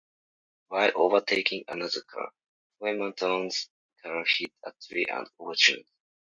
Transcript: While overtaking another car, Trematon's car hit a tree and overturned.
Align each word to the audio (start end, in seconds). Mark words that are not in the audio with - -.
While 0.69 0.93
overtaking 0.95 1.65
another 1.67 2.01
car, 2.11 2.31
Trematon's 2.81 3.69
car 4.01 4.25
hit 4.35 4.51
a 4.65 4.73
tree 4.87 5.05
and 5.07 5.29
overturned. 5.37 5.85